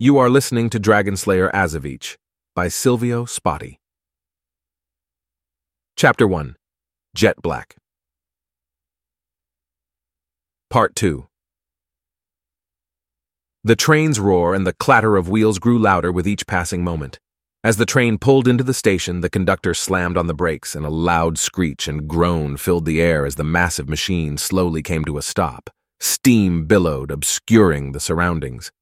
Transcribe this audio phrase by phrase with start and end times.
[0.00, 2.16] You are listening to Dragonslayer Azeviche
[2.52, 3.78] by Silvio Spotty.
[5.96, 6.56] Chapter 1
[7.14, 7.76] Jet Black.
[10.68, 11.28] Part 2
[13.62, 17.20] The train's roar and the clatter of wheels grew louder with each passing moment.
[17.62, 20.90] As the train pulled into the station, the conductor slammed on the brakes, and a
[20.90, 25.22] loud screech and groan filled the air as the massive machine slowly came to a
[25.22, 25.70] stop.
[26.00, 28.72] Steam billowed, obscuring the surroundings.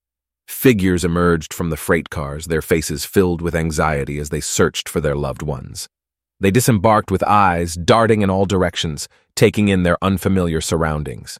[0.48, 5.00] Figures emerged from the freight cars, their faces filled with anxiety as they searched for
[5.00, 5.88] their loved ones.
[6.40, 11.38] They disembarked with eyes darting in all directions, taking in their unfamiliar surroundings.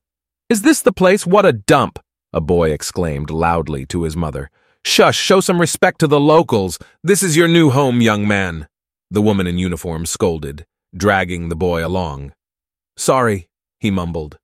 [0.49, 1.27] Is this the place?
[1.27, 1.99] What a dump!
[2.33, 4.51] A boy exclaimed loudly to his mother.
[4.85, 6.79] Shush, show some respect to the locals.
[7.03, 8.67] This is your new home, young man.
[9.11, 10.65] The woman in uniform scolded,
[10.97, 12.33] dragging the boy along.
[12.97, 13.49] Sorry,
[13.79, 14.39] he mumbled.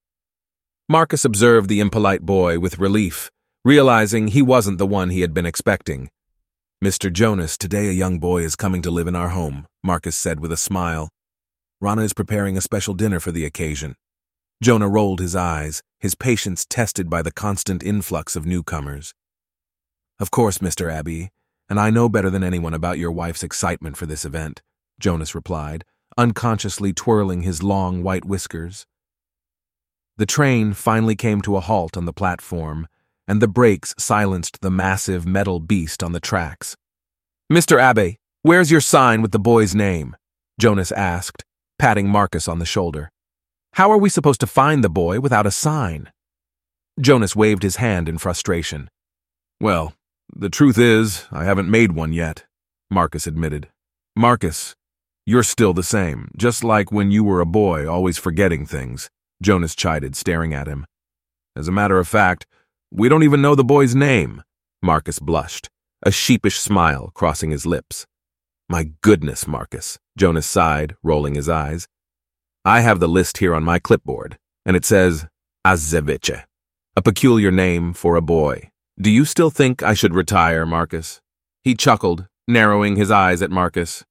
[0.89, 3.31] Marcus observed the impolite boy with relief,
[3.65, 6.11] realizing he wasn't the one he had been expecting.
[6.83, 7.13] Mr.
[7.13, 10.53] Jonas, today a young boy is coming to live in our home, Marcus said with
[10.53, 11.09] a smile.
[11.81, 13.97] Rana is preparing a special dinner for the occasion.
[14.63, 19.13] Jonas rolled his eyes, his patience tested by the constant influx of newcomers.
[20.21, 20.93] Of course, Mr.
[20.93, 21.31] Abbey,
[21.69, 24.63] and I know better than anyone about your wife's excitement for this event,
[24.99, 25.85] Jonas replied,
[26.17, 28.87] unconsciously twirling his long white whiskers.
[30.17, 32.89] The train finally came to a halt on the platform,
[33.29, 36.77] and the brakes silenced the massive metal beast on the tracks.
[37.53, 37.79] Mr.
[37.79, 40.17] Abbe, where's your sign with the boy's name?
[40.59, 41.45] Jonas asked,
[41.79, 43.11] patting Marcus on the shoulder.
[43.75, 46.11] How are we supposed to find the boy without a sign?
[46.99, 48.91] Jonas waved his hand in frustration.
[49.61, 49.93] Well,
[50.35, 52.45] the truth is, I haven't made one yet,
[52.91, 53.69] Marcus admitted.
[54.17, 54.75] Marcus,
[55.25, 59.11] you're still the same, just like when you were a boy, always forgetting things,
[59.43, 60.87] Jonas chided, staring at him.
[61.55, 62.47] As a matter of fact,
[62.91, 64.43] we don't even know the boy's name,
[64.83, 65.69] Marcus blushed,
[66.03, 68.07] a sheepish smile crossing his lips.
[68.69, 71.87] My goodness, Marcus, Jonas sighed, rolling his eyes.
[72.65, 75.27] I have the list here on my clipboard, and it says
[75.67, 76.45] Azeviche,
[76.97, 78.71] a peculiar name for a boy.
[79.01, 81.21] Do you still think I should retire, Marcus?
[81.63, 84.05] He chuckled, narrowing his eyes at Marcus.